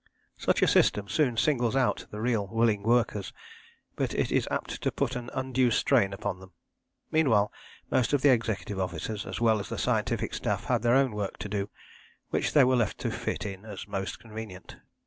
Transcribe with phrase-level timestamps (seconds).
[0.39, 3.31] Such a system soon singles out the real willing workers,
[3.95, 6.53] but it is apt to put an undue strain upon them.
[7.11, 7.53] Meanwhile
[7.91, 11.37] most of the executive officers as well as the scientific staff had their own work
[11.37, 11.69] to do,
[12.31, 14.77] which they were left to fit in as most convenient.